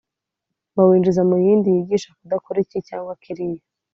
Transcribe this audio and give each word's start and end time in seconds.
bawinjiza 0.75 1.21
mu 1.29 1.35
yindi 1.45 1.67
yigisha 1.75 2.09
kudakora 2.17 2.57
iki 2.65 2.79
cyangwa 2.87 3.13
kiriya 3.23 3.63